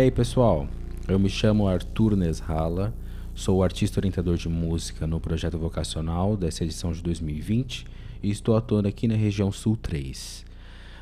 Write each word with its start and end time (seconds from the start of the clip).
Aí, 0.00 0.10
pessoal? 0.10 0.66
Eu 1.06 1.18
me 1.18 1.28
chamo 1.28 1.68
Arthur 1.68 2.16
Nesrala, 2.16 2.94
sou 3.34 3.62
artista 3.62 4.00
orientador 4.00 4.38
de 4.38 4.48
música 4.48 5.06
no 5.06 5.20
projeto 5.20 5.58
vocacional 5.58 6.38
dessa 6.38 6.64
edição 6.64 6.90
de 6.90 7.02
2020 7.02 7.84
e 8.22 8.30
estou 8.30 8.56
atuando 8.56 8.88
aqui 8.88 9.06
na 9.06 9.14
região 9.14 9.52
Sul 9.52 9.76
3. 9.76 10.46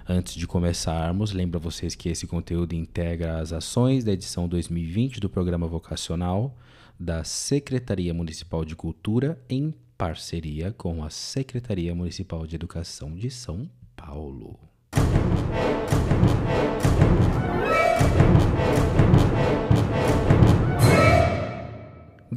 Antes 0.08 0.34
de 0.34 0.48
começarmos, 0.48 1.30
lembro 1.30 1.58
a 1.58 1.62
vocês 1.62 1.94
que 1.94 2.08
esse 2.08 2.26
conteúdo 2.26 2.74
integra 2.74 3.38
as 3.38 3.52
ações 3.52 4.02
da 4.02 4.10
edição 4.10 4.48
2020 4.48 5.20
do 5.20 5.30
programa 5.30 5.68
vocacional 5.68 6.56
da 6.98 7.22
Secretaria 7.22 8.12
Municipal 8.12 8.64
de 8.64 8.74
Cultura 8.74 9.40
em 9.48 9.72
parceria 9.96 10.74
com 10.76 11.04
a 11.04 11.08
Secretaria 11.08 11.94
Municipal 11.94 12.44
de 12.48 12.56
Educação 12.56 13.14
de 13.14 13.30
São 13.30 13.70
Paulo. 13.94 14.67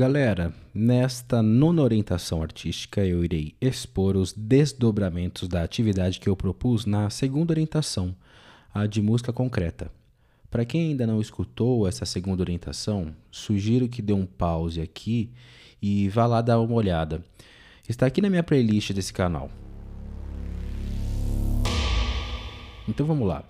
Galera, 0.02 0.52
nesta 0.74 1.44
nona 1.44 1.84
orientação 1.84 2.42
artística 2.42 3.06
eu 3.06 3.24
irei 3.24 3.54
expor 3.62 4.18
os 4.18 4.34
desdobramentos 4.34 5.48
da 5.48 5.62
atividade 5.62 6.20
que 6.20 6.28
eu 6.28 6.36
propus 6.36 6.88
na 6.88 7.12
segunda 7.12 7.54
orientação, 7.54 8.16
a 8.74 8.88
de 8.88 9.00
música 9.00 9.32
concreta. 9.32 9.92
Para 10.50 10.66
quem 10.66 10.88
ainda 10.90 11.06
não 11.06 11.22
escutou 11.22 11.88
essa 11.88 12.04
segunda 12.04 12.42
orientação, 12.42 13.16
sugiro 13.30 13.88
que 13.88 14.02
dê 14.02 14.12
um 14.12 14.26
pause 14.26 14.82
aqui 14.82 15.30
e 15.80 16.10
vá 16.10 16.26
lá 16.26 16.42
dar 16.42 16.60
uma 16.60 16.74
olhada. 16.74 17.24
Está 17.88 18.08
aqui 18.08 18.24
na 18.24 18.30
minha 18.32 18.42
playlist 18.42 18.94
desse 18.94 19.14
canal. 19.14 19.52
Então 22.88 23.06
vamos 23.06 23.28
lá. 23.28 23.44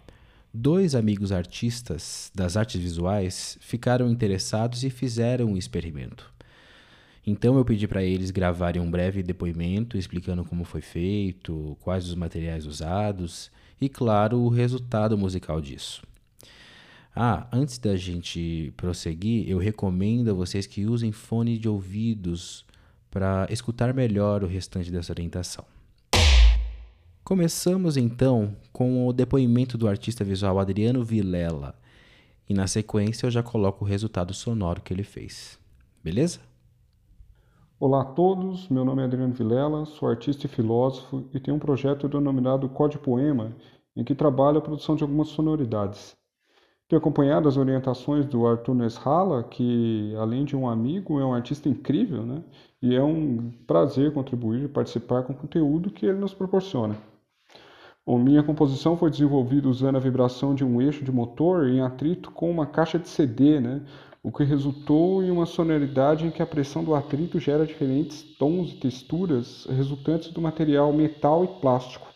Dois 0.54 0.96
amigos 0.96 1.32
artistas 1.32 2.30
das 2.36 2.58
artes 2.58 2.82
visuais 2.82 3.58
ficaram 3.62 4.12
interessados 4.12 4.84
e 4.84 4.90
fizeram 4.90 5.46
um 5.46 5.58
experimento. 5.58 6.31
Então 7.25 7.58
eu 7.58 7.64
pedi 7.64 7.88
para 7.88 8.03
eles 8.03 8.31
gravarem 8.31 8.81
um 8.81 8.89
breve 8.89 9.22
depoimento 9.22 9.97
explicando 9.97 10.44
como 10.44 10.64
foi 10.64 10.81
feito, 10.81 11.77
quais 11.81 12.08
os 12.08 12.16
materiais 12.16 12.66
usados 12.66 13.52
e, 13.80 13.88
claro, 13.88 14.39
o 14.39 14.50
resultado 14.50 15.17
musical 15.17 15.61
disso. 15.61 16.02
Ah, 17.16 17.47
antes 17.52 17.77
da 17.77 17.95
gente 17.95 18.73
prosseguir, 18.77 19.47
eu 19.47 19.58
recomendo 19.58 20.31
a 20.31 20.33
vocês 20.33 20.66
que 20.66 20.86
usem 20.86 21.11
fone 21.11 21.58
de 21.58 21.67
ouvidos 21.67 22.66
para 23.11 23.45
escutar 23.49 23.94
melhor 23.94 24.44
o 24.44 24.47
restante 24.47 24.89
dessa 24.89 25.11
orientação. 25.11 25.65
Começamos 27.23 27.98
então 27.98 28.55
com 28.71 29.08
o 29.08 29.14
depoimento 29.14 29.77
do 29.77 29.87
artista 29.87 30.23
visual 30.23 30.58
Adriano 30.58 31.04
Vilela 31.04 31.76
e 32.49 32.54
na 32.54 32.65
sequência 32.65 33.27
eu 33.27 33.31
já 33.31 33.43
coloco 33.43 33.86
o 33.86 33.87
resultado 33.87 34.33
sonoro 34.33 34.81
que 34.81 34.93
ele 34.93 35.04
fez. 35.04 35.60
Beleza? 36.04 36.39
Olá 37.83 38.03
a 38.03 38.05
todos, 38.05 38.69
meu 38.69 38.86
nome 38.86 39.02
é 39.02 39.05
Adriano 39.05 39.33
Vilela, 39.33 39.87
sou 39.87 40.08
artista 40.08 40.45
e 40.45 40.47
filósofo 40.47 41.23
e 41.33 41.39
tenho 41.39 41.58
um 41.58 41.59
projeto 41.59 42.08
denominado 42.08 42.69
Código 42.69 43.02
Poema, 43.02 43.55
em 43.95 44.03
que 44.03 44.14
trabalho 44.14 44.59
a 44.59 44.61
produção 44.61 44.95
de 44.95 45.02
algumas 45.02 45.30
sonoridades. 45.30 46.15
Tenho 46.87 46.99
acompanhado 46.99 47.49
as 47.49 47.58
orientações 47.58 48.27
do 48.27 48.45
Arthur 48.45 48.75
Nesrala, 48.75 49.42
que 49.42 50.14
além 50.19 50.45
de 50.45 50.55
um 50.55 50.69
amigo, 50.69 51.19
é 51.19 51.25
um 51.25 51.33
artista 51.33 51.67
incrível, 51.67 52.21
né? 52.21 52.43
E 52.83 52.93
é 52.93 53.02
um 53.02 53.52
prazer 53.65 54.13
contribuir 54.13 54.65
e 54.65 54.67
participar 54.67 55.23
com 55.23 55.33
o 55.33 55.36
conteúdo 55.36 55.89
que 55.89 56.05
ele 56.05 56.19
nos 56.19 56.36
proporciona. 56.36 56.95
Bom, 58.05 58.19
minha 58.19 58.43
composição 58.43 58.95
foi 58.95 59.09
desenvolvida 59.09 59.67
usando 59.67 59.95
a 59.95 59.99
vibração 59.99 60.53
de 60.53 60.63
um 60.63 60.80
eixo 60.80 61.03
de 61.03 61.11
motor 61.11 61.67
em 61.67 61.81
atrito 61.81 62.30
com 62.30 62.52
uma 62.52 62.67
caixa 62.67 62.99
de 62.99 63.09
CD, 63.09 63.59
né? 63.59 63.81
O 64.23 64.32
que 64.32 64.43
resultou 64.43 65.23
em 65.23 65.32
uma 65.32 65.48
sonoridade 65.48 66.26
em 66.26 66.32
que 66.32 66.43
a 66.43 66.48
pressão 66.48 66.83
do 66.83 66.93
atrito 66.93 67.39
gera 67.39 67.65
diferentes 67.65 68.21
tons 68.37 68.71
e 68.71 68.76
texturas 68.76 69.65
resultantes 69.65 70.30
do 70.30 70.42
material 70.42 70.93
metal 70.93 71.43
e 71.43 71.48
plástico. 71.59 72.11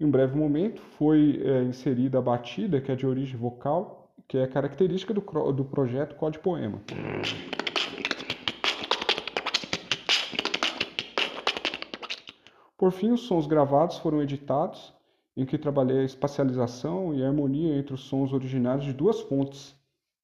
Em 0.00 0.06
um 0.06 0.10
breve 0.10 0.34
momento 0.34 0.80
foi 0.96 1.42
é, 1.44 1.62
inserida 1.62 2.18
a 2.18 2.22
batida, 2.22 2.80
que 2.80 2.90
é 2.90 2.96
de 2.96 3.06
origem 3.06 3.36
vocal, 3.36 4.10
que 4.26 4.38
é 4.38 4.46
característica 4.46 5.12
do, 5.12 5.20
do 5.52 5.62
projeto 5.62 6.16
Código 6.16 6.42
Poema. 6.42 6.80
Por 12.78 12.92
fim, 12.92 13.10
os 13.12 13.20
sons 13.20 13.46
gravados 13.46 13.98
foram 13.98 14.22
editados, 14.22 14.94
em 15.36 15.44
que 15.44 15.58
trabalhei 15.58 15.98
a 15.98 16.04
espacialização 16.04 17.14
e 17.14 17.22
a 17.22 17.28
harmonia 17.28 17.76
entre 17.76 17.92
os 17.92 18.00
sons 18.00 18.32
originários 18.32 18.86
de 18.86 18.94
duas 18.94 19.20
fontes. 19.20 19.76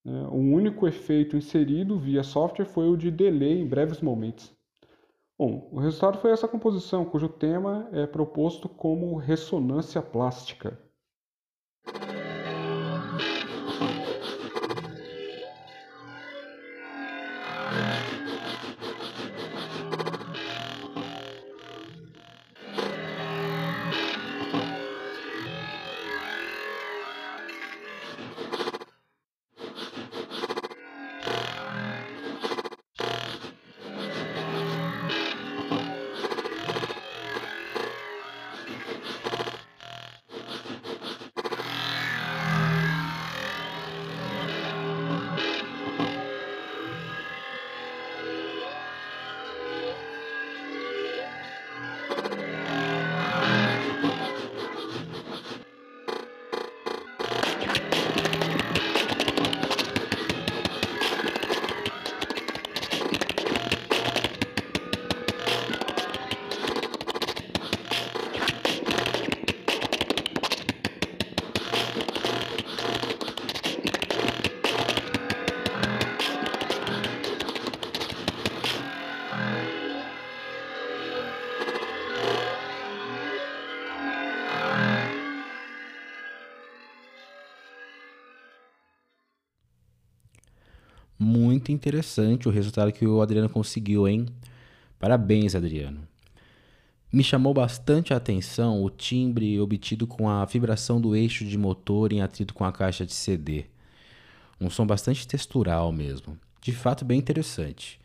Né? 0.02 0.26
Um 0.32 0.54
único 0.54 0.88
efeito 0.88 1.36
inserido 1.36 1.98
via 1.98 2.22
software 2.22 2.64
foi 2.64 2.88
o 2.88 2.96
de 2.96 3.10
delay 3.10 3.60
em 3.60 3.66
breves 3.66 4.00
momentos. 4.00 4.56
Bom, 5.38 5.68
o 5.72 5.78
resultado 5.80 6.18
foi 6.18 6.30
essa 6.30 6.48
composição, 6.48 7.04
cujo 7.04 7.28
tema 7.28 7.88
é 7.92 8.06
proposto 8.06 8.68
como 8.68 9.16
ressonância 9.16 10.00
plástica. 10.02 10.78
Muito 91.66 91.72
interessante 91.72 92.48
o 92.48 92.50
resultado 92.50 92.92
que 92.92 93.06
o 93.06 93.20
Adriano 93.20 93.48
conseguiu, 93.48 94.06
hein? 94.06 94.26
Parabéns, 95.00 95.54
Adriano. 95.54 96.06
Me 97.12 97.24
chamou 97.24 97.52
bastante 97.52 98.14
a 98.14 98.16
atenção 98.16 98.84
o 98.84 98.90
timbre 98.90 99.58
obtido 99.60 100.06
com 100.06 100.28
a 100.28 100.44
vibração 100.44 101.00
do 101.00 101.16
eixo 101.16 101.44
de 101.44 101.58
motor 101.58 102.12
em 102.12 102.22
atrito 102.22 102.54
com 102.54 102.64
a 102.64 102.72
caixa 102.72 103.04
de 103.04 103.12
CD. 103.12 103.64
Um 104.60 104.70
som 104.70 104.86
bastante 104.86 105.26
textural 105.26 105.90
mesmo. 105.92 106.38
De 106.60 106.72
fato, 106.72 107.04
bem 107.04 107.18
interessante. 107.18 107.98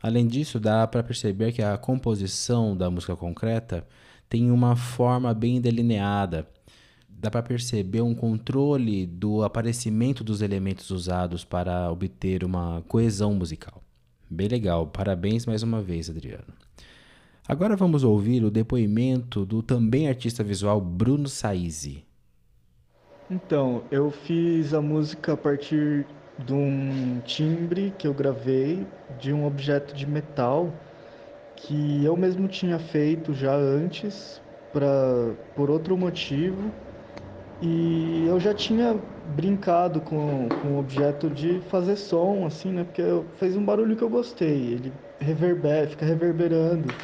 Além 0.00 0.26
disso, 0.26 0.60
dá 0.60 0.86
para 0.86 1.02
perceber 1.02 1.52
que 1.52 1.62
a 1.62 1.76
composição 1.76 2.76
da 2.76 2.90
música 2.90 3.16
concreta 3.16 3.86
tem 4.28 4.50
uma 4.50 4.76
forma 4.76 5.34
bem 5.34 5.60
delineada 5.60 6.46
dá 7.22 7.30
para 7.30 7.40
perceber 7.40 8.00
um 8.00 8.16
controle 8.16 9.06
do 9.06 9.44
aparecimento 9.44 10.24
dos 10.24 10.42
elementos 10.42 10.90
usados 10.90 11.44
para 11.44 11.88
obter 11.88 12.42
uma 12.42 12.82
coesão 12.88 13.32
musical. 13.32 13.80
Bem 14.28 14.48
legal. 14.48 14.88
Parabéns 14.88 15.46
mais 15.46 15.62
uma 15.62 15.80
vez, 15.80 16.10
Adriano. 16.10 16.52
Agora 17.46 17.76
vamos 17.76 18.02
ouvir 18.02 18.42
o 18.42 18.50
depoimento 18.50 19.46
do 19.46 19.62
também 19.62 20.08
artista 20.08 20.42
visual 20.42 20.80
Bruno 20.80 21.28
Saizi. 21.28 22.04
Então, 23.30 23.84
eu 23.88 24.10
fiz 24.10 24.74
a 24.74 24.82
música 24.82 25.34
a 25.34 25.36
partir 25.36 26.04
de 26.44 26.52
um 26.52 27.20
timbre 27.24 27.94
que 27.96 28.08
eu 28.08 28.12
gravei 28.12 28.84
de 29.20 29.32
um 29.32 29.46
objeto 29.46 29.94
de 29.94 30.08
metal 30.08 30.74
que 31.54 32.04
eu 32.04 32.16
mesmo 32.16 32.48
tinha 32.48 32.80
feito 32.80 33.32
já 33.32 33.54
antes 33.54 34.42
para 34.72 35.34
por 35.54 35.70
outro 35.70 35.96
motivo 35.96 36.72
e 37.62 38.24
eu 38.26 38.40
já 38.40 38.54
tinha 38.54 38.94
brincado 39.24 40.02
com, 40.02 40.52
com 40.52 40.74
o 40.76 40.78
objeto 40.78 41.30
de 41.30 41.60
fazer 41.62 41.96
som 41.96 42.46
assim 42.46 42.72
né? 42.72 42.84
Porque 42.84 43.02
fez 43.36 43.56
um 43.56 43.64
barulho 43.64 43.96
que 43.96 44.02
eu 44.04 44.10
gostei. 44.10 44.72
Ele 44.72 45.00
reverbera 45.20 45.88
fica 45.88 46.04
reverberando. 46.06 47.00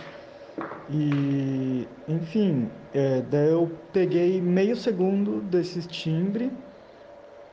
E 0.89 1.89
enfim 2.09 2.89
é, 2.93 3.23
daí 3.23 3.51
eu 3.51 3.69
peguei 3.93 4.41
meio 4.43 4.77
segundo 4.77 5.43
desse 5.43 5.87
timbre 5.89 6.59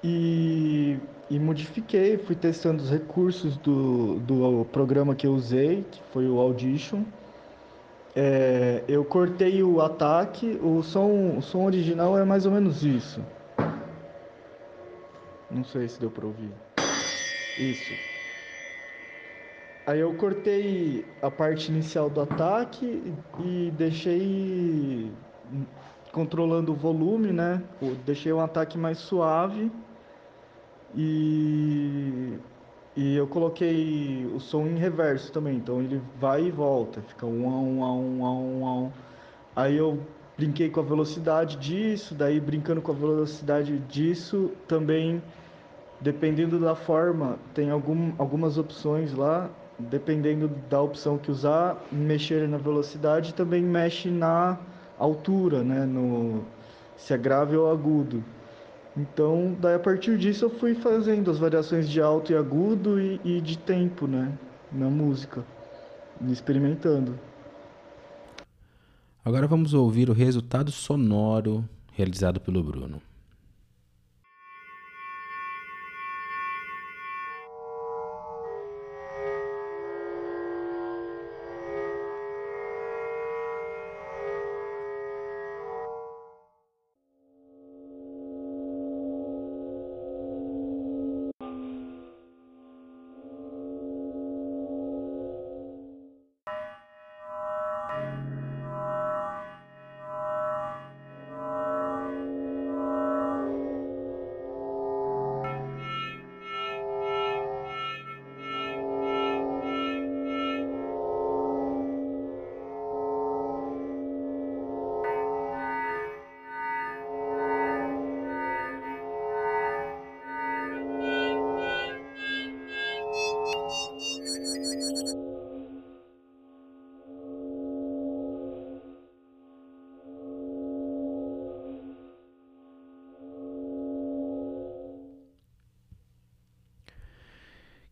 e 0.03 1.01
e 1.27 1.39
modifiquei, 1.39 2.19
fui 2.19 2.35
testando 2.35 2.83
os 2.83 2.91
recursos 2.91 3.57
do, 3.57 4.19
do 4.19 4.65
programa 4.67 5.15
que 5.15 5.25
eu 5.25 5.33
usei, 5.33 5.85
que 5.85 6.03
foi 6.03 6.27
o 6.29 6.39
Audition. 6.39 7.05
É, 8.15 8.83
eu 8.87 9.03
cortei 9.03 9.61
o 9.61 9.81
ataque, 9.81 10.57
o 10.63 10.81
som, 10.81 11.37
o 11.37 11.41
som 11.41 11.65
original 11.65 12.17
é 12.17 12.23
mais 12.23 12.45
ou 12.45 12.51
menos 12.51 12.83
isso. 12.83 13.21
Não 15.51 15.63
sei 15.65 15.87
se 15.87 15.99
deu 15.99 16.09
para 16.09 16.25
ouvir. 16.25 16.51
Isso. 17.57 17.93
Aí 19.85 19.99
eu 19.99 20.13
cortei 20.15 21.05
a 21.21 21.29
parte 21.29 21.71
inicial 21.71 22.09
do 22.09 22.21
ataque 22.21 23.13
e 23.39 23.71
deixei 23.77 25.11
controlando 26.11 26.71
o 26.71 26.75
volume, 26.75 27.31
né? 27.31 27.61
Deixei 28.05 28.31
um 28.31 28.39
ataque 28.39 28.77
mais 28.77 28.97
suave 28.97 29.71
e, 30.95 32.37
e 32.95 33.15
eu 33.15 33.27
coloquei 33.27 34.25
o 34.33 34.39
som 34.39 34.65
em 34.65 34.77
reverso 34.77 35.31
também, 35.31 35.57
então 35.57 35.81
ele 35.81 36.01
vai 36.19 36.45
e 36.45 36.51
volta, 36.51 37.01
fica 37.01 37.25
um 37.25 37.49
a 37.49 37.59
um 37.59 37.83
a 37.83 37.93
um 37.93 38.25
a 38.25 38.31
um 38.31 38.65
a 38.65 38.73
um. 38.73 38.91
Aí 39.55 39.75
eu 39.75 39.99
brinquei 40.37 40.69
com 40.69 40.79
a 40.79 40.83
velocidade 40.83 41.57
disso, 41.57 42.15
daí 42.15 42.39
brincando 42.39 42.81
com 42.81 42.91
a 42.91 42.95
velocidade 42.95 43.77
disso, 43.79 44.51
também 44.67 45.21
dependendo 45.99 46.59
da 46.59 46.75
forma, 46.75 47.37
tem 47.53 47.69
algum, 47.69 48.13
algumas 48.17 48.57
opções 48.57 49.13
lá, 49.13 49.49
dependendo 49.79 50.49
da 50.69 50.81
opção 50.81 51.17
que 51.17 51.31
usar, 51.31 51.81
mexer 51.91 52.47
na 52.47 52.57
velocidade 52.57 53.33
também 53.33 53.61
mexe 53.61 54.09
na 54.09 54.57
altura, 54.97 55.63
né, 55.63 55.85
no 55.85 56.43
se 56.95 57.13
é 57.13 57.17
grave 57.17 57.57
ou 57.57 57.69
agudo. 57.69 58.23
Então, 58.97 59.55
daí 59.59 59.75
a 59.75 59.79
partir 59.79 60.17
disso 60.17 60.45
eu 60.45 60.49
fui 60.49 60.73
fazendo 60.73 61.29
as 61.29 61.37
variações 61.37 61.89
de 61.89 61.99
alto 61.99 62.31
e 62.31 62.35
agudo 62.35 62.99
e, 62.99 63.19
e 63.25 63.41
de 63.41 63.57
tempo, 63.57 64.07
né, 64.07 64.31
na 64.71 64.89
música, 64.89 65.43
experimentando. 66.29 67.19
Agora 69.23 69.47
vamos 69.47 69.73
ouvir 69.73 70.09
o 70.09 70.13
resultado 70.13 70.71
sonoro 70.71 71.67
realizado 71.91 72.39
pelo 72.39 72.63
Bruno. 72.63 73.01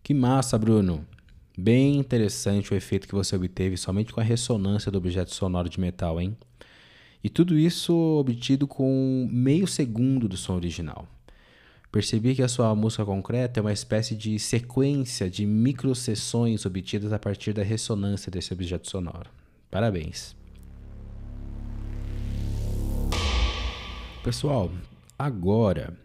Que 0.04 0.14
massa, 0.14 0.58
Bruno! 0.58 1.08
Bem 1.58 1.98
interessante 1.98 2.74
o 2.74 2.76
efeito 2.76 3.08
que 3.08 3.16
você 3.16 3.38
obteve 3.38 3.78
somente 3.78 4.12
com 4.12 4.20
a 4.20 4.24
ressonância 4.24 4.92
do 4.92 4.98
objeto 4.98 5.34
sonoro 5.34 5.70
de 5.70 5.80
metal, 5.80 6.20
hein? 6.20 6.36
E 7.24 7.30
tudo 7.30 7.58
isso 7.58 7.96
obtido 8.20 8.68
com 8.68 9.30
meio 9.32 9.66
segundo 9.66 10.28
do 10.28 10.36
som 10.36 10.56
original. 10.56 11.08
Percebi 11.90 12.36
que 12.36 12.44
a 12.44 12.50
sua 12.50 12.76
música 12.76 13.06
concreta 13.06 13.62
é 13.62 13.62
uma 13.62 13.72
espécie 13.72 14.14
de 14.14 14.38
sequência 14.40 15.30
de 15.30 15.46
microsessões 15.46 16.66
obtidas 16.66 17.14
a 17.14 17.20
partir 17.20 17.54
da 17.54 17.64
ressonância 17.64 18.30
desse 18.30 18.52
objeto 18.52 18.90
sonoro. 18.90 19.30
Parabéns! 19.72 20.36
Pessoal, 24.22 24.70
agora 25.18 25.98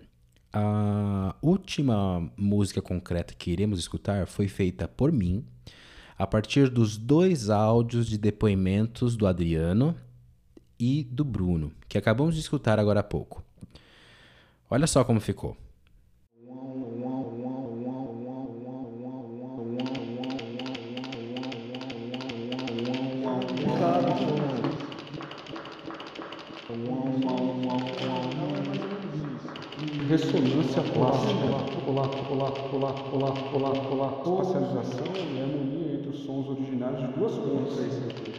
a 0.52 1.34
última 1.42 2.30
música 2.36 2.80
concreta 2.80 3.34
que 3.34 3.50
iremos 3.50 3.78
escutar 3.78 4.26
foi 4.26 4.48
feita 4.48 4.88
por 4.88 5.12
mim 5.12 5.44
a 6.18 6.26
partir 6.26 6.68
dos 6.68 6.96
dois 6.96 7.48
áudios 7.50 8.06
de 8.06 8.18
depoimentos 8.18 9.16
do 9.16 9.26
Adriano 9.26 9.94
e 10.78 11.04
do 11.04 11.24
Bruno, 11.24 11.72
que 11.88 11.98
acabamos 11.98 12.34
de 12.34 12.40
escutar 12.40 12.78
agora 12.78 13.00
há 13.00 13.04
pouco. 13.04 13.44
Olha 14.70 14.86
só 14.86 15.04
como 15.04 15.20
ficou. 15.20 15.56
Ressonância 30.18 30.82
plástica, 30.82 31.46
colar, 31.86 32.08
colar, 32.08 32.50
colar, 32.70 32.92
colar, 33.10 33.72
colar, 33.88 34.22
espacialização 34.26 35.06
e 35.14 35.40
harmonia 35.40 35.94
entre 35.94 36.10
os 36.10 36.18
sons 36.24 36.48
originários 36.48 37.00
de 37.00 37.06
duas 37.18 37.32
pontas. 37.34 38.37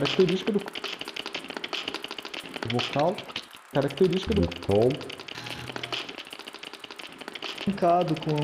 Característica 0.00 0.52
do 0.52 0.60
vocal, 2.72 3.16
característica 3.72 4.34
do 4.34 4.42
vocal. 4.42 4.88
Brincado 7.66 8.14
com 8.22 8.36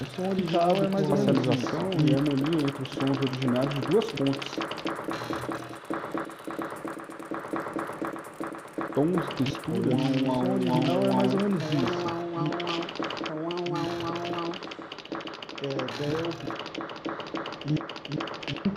O 0.00 0.06
som 0.14 0.28
original 0.28 0.76
é 0.76 0.88
mais 0.88 1.08
ou 1.08 1.16
menos 1.16 1.38
Espacialização 1.38 1.90
e 2.04 2.14
harmonia 2.14 2.60
entre 2.60 2.82
os 2.82 2.90
sons 2.90 3.18
originais 3.26 3.70
de 3.70 3.80
duas 3.88 4.04
fontes. 4.10 4.50
Tons, 8.94 9.26
texturas. 9.36 9.94
O 9.94 9.96
som 10.18 10.40
original 10.52 11.00
é 11.04 11.12
mais 11.14 11.32
ou 11.32 11.40
menos 11.40 11.62
isso. 11.72 12.10
É, 15.62 15.74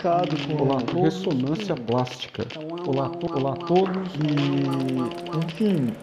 brincado 0.04 0.36
com 0.46 0.62
Olá, 0.64 0.78
ressonância 1.02 1.74
plástica. 1.74 2.46
Olá, 2.86 3.10
olá 3.32 3.52
a 3.54 3.56
todos. 3.56 4.12
e 4.16 5.38
enfim 5.38 5.96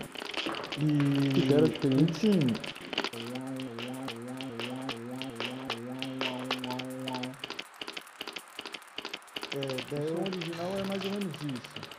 e 0.79 1.48
Gera 1.48 1.67
diferentes 1.67 2.24
enfim 2.24 2.39
é, 9.55 9.67
daí 9.91 10.08
o 10.08 10.22
original 10.22 10.72
é 10.79 10.84
mais 10.88 11.05
ou 11.05 11.12
menos 11.12 11.36
isso. 11.43 11.91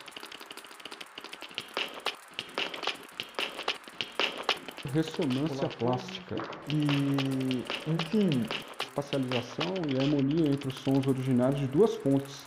ressonância 4.92 5.68
plástica. 5.78 6.36
E 6.68 7.64
enfim 7.90 8.46
Espacialização 8.92 9.72
e 9.88 9.98
harmonia 9.98 10.50
entre 10.50 10.68
os 10.68 10.74
sons 10.74 11.06
originais 11.06 11.58
de 11.58 11.66
duas 11.66 11.94
fontes. 11.94 12.46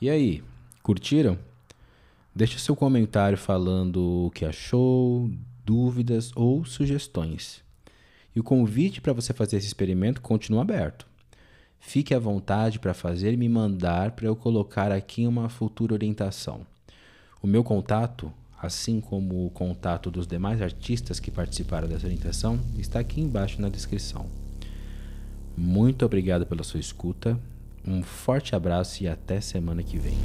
E 0.00 0.10
aí, 0.10 0.42
curtiram? 0.82 1.38
Deixe 2.34 2.58
seu 2.58 2.74
comentário 2.74 3.38
falando 3.38 4.26
o 4.26 4.30
que 4.32 4.44
achou, 4.44 5.30
dúvidas 5.64 6.32
ou 6.34 6.64
sugestões. 6.64 7.62
E 8.34 8.40
o 8.40 8.44
convite 8.44 9.00
para 9.00 9.12
você 9.12 9.32
fazer 9.32 9.58
esse 9.58 9.68
experimento 9.68 10.20
continua 10.20 10.62
aberto. 10.62 11.09
Fique 11.80 12.14
à 12.14 12.18
vontade 12.18 12.78
para 12.78 12.94
fazer 12.94 13.36
me 13.36 13.48
mandar 13.48 14.12
para 14.12 14.26
eu 14.26 14.36
colocar 14.36 14.92
aqui 14.92 15.26
uma 15.26 15.48
futura 15.48 15.94
orientação. 15.94 16.60
O 17.42 17.46
meu 17.46 17.64
contato, 17.64 18.30
assim 18.62 19.00
como 19.00 19.46
o 19.46 19.50
contato 19.50 20.10
dos 20.10 20.26
demais 20.26 20.60
artistas 20.60 21.18
que 21.18 21.30
participaram 21.30 21.88
dessa 21.88 22.06
orientação, 22.06 22.60
está 22.78 23.00
aqui 23.00 23.20
embaixo 23.20 23.60
na 23.60 23.70
descrição. 23.70 24.26
Muito 25.56 26.04
obrigado 26.04 26.46
pela 26.46 26.62
sua 26.62 26.78
escuta, 26.78 27.40
um 27.84 28.02
forte 28.02 28.54
abraço 28.54 29.02
e 29.02 29.08
até 29.08 29.40
semana 29.40 29.82
que 29.82 29.98
vem. 29.98 30.18